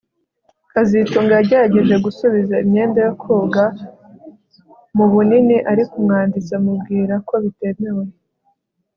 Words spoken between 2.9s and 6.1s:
yo koga mu bunini ariko